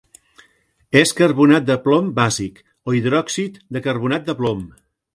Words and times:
És 1.01 1.11
carbonat 1.19 1.69
de 1.69 1.77
plom 1.85 2.09
bàsic 2.21 2.59
o 2.93 2.99
hidròxid 3.01 3.63
de 3.77 3.87
carbonat 3.91 4.31
de 4.33 4.41
plom. 4.43 4.69